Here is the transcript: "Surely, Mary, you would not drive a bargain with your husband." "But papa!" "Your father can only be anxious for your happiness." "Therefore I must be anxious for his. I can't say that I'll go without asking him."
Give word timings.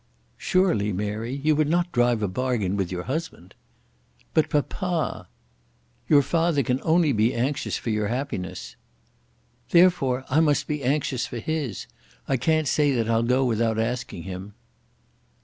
"Surely, 0.39 0.91
Mary, 0.91 1.31
you 1.31 1.55
would 1.55 1.69
not 1.69 1.91
drive 1.91 2.23
a 2.23 2.27
bargain 2.27 2.75
with 2.75 2.91
your 2.91 3.03
husband." 3.03 3.53
"But 4.33 4.49
papa!" 4.49 5.27
"Your 6.09 6.23
father 6.23 6.63
can 6.63 6.79
only 6.81 7.11
be 7.13 7.35
anxious 7.35 7.77
for 7.77 7.91
your 7.91 8.07
happiness." 8.07 8.75
"Therefore 9.69 10.25
I 10.27 10.39
must 10.39 10.65
be 10.65 10.81
anxious 10.83 11.27
for 11.27 11.37
his. 11.37 11.85
I 12.27 12.35
can't 12.35 12.67
say 12.67 12.91
that 12.93 13.11
I'll 13.11 13.21
go 13.21 13.45
without 13.45 13.77
asking 13.77 14.23
him." 14.23 14.55